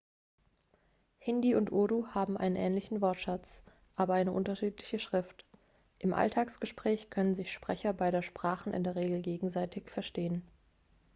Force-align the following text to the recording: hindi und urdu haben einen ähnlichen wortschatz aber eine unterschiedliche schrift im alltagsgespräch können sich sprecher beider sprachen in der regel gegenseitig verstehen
hindi 1.19 1.53
und 1.53 1.71
urdu 1.71 2.07
haben 2.07 2.35
einen 2.35 2.55
ähnlichen 2.55 3.01
wortschatz 3.01 3.61
aber 3.95 4.15
eine 4.15 4.31
unterschiedliche 4.31 4.97
schrift 4.97 5.45
im 5.99 6.15
alltagsgespräch 6.15 7.11
können 7.11 7.35
sich 7.35 7.53
sprecher 7.53 7.93
beider 7.93 8.23
sprachen 8.23 8.73
in 8.73 8.83
der 8.83 8.95
regel 8.95 9.21
gegenseitig 9.21 9.91
verstehen 9.91 10.41